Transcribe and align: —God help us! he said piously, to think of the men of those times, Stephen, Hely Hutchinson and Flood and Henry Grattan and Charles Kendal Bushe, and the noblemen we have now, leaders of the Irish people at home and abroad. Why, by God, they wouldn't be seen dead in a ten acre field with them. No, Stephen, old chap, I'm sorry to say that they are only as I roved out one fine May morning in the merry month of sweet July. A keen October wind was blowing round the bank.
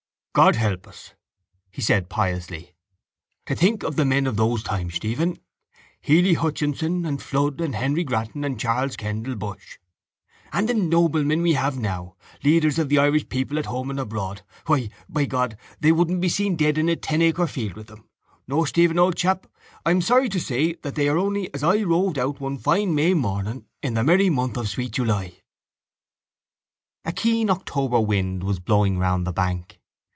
—God 0.33 0.55
help 0.55 0.87
us! 0.87 1.13
he 1.69 1.81
said 1.81 2.07
piously, 2.09 2.71
to 3.47 3.53
think 3.53 3.83
of 3.83 3.97
the 3.97 4.05
men 4.05 4.25
of 4.25 4.37
those 4.37 4.63
times, 4.63 4.93
Stephen, 4.95 5.37
Hely 5.99 6.35
Hutchinson 6.35 7.05
and 7.05 7.21
Flood 7.21 7.59
and 7.59 7.75
Henry 7.75 8.05
Grattan 8.05 8.45
and 8.45 8.57
Charles 8.57 8.95
Kendal 8.95 9.35
Bushe, 9.35 9.77
and 10.53 10.69
the 10.69 10.73
noblemen 10.73 11.41
we 11.41 11.51
have 11.55 11.77
now, 11.77 12.15
leaders 12.45 12.79
of 12.79 12.87
the 12.87 12.97
Irish 12.97 13.27
people 13.27 13.59
at 13.59 13.65
home 13.65 13.89
and 13.89 13.99
abroad. 13.99 14.41
Why, 14.67 14.89
by 15.09 15.25
God, 15.25 15.57
they 15.81 15.91
wouldn't 15.91 16.21
be 16.21 16.29
seen 16.29 16.55
dead 16.55 16.77
in 16.77 16.87
a 16.87 16.95
ten 16.95 17.21
acre 17.21 17.45
field 17.45 17.73
with 17.73 17.87
them. 17.87 18.07
No, 18.47 18.63
Stephen, 18.63 18.97
old 18.97 19.17
chap, 19.17 19.47
I'm 19.85 20.01
sorry 20.01 20.29
to 20.29 20.39
say 20.39 20.75
that 20.75 20.95
they 20.95 21.09
are 21.09 21.17
only 21.17 21.53
as 21.53 21.61
I 21.61 21.81
roved 21.81 22.17
out 22.17 22.39
one 22.39 22.57
fine 22.57 22.95
May 22.95 23.13
morning 23.13 23.65
in 23.83 23.95
the 23.95 24.03
merry 24.05 24.29
month 24.29 24.55
of 24.55 24.69
sweet 24.69 24.93
July. 24.93 25.33
A 27.03 27.11
keen 27.11 27.49
October 27.49 27.99
wind 27.99 28.45
was 28.45 28.59
blowing 28.59 28.97
round 28.97 29.27
the 29.27 29.33
bank. 29.33 29.79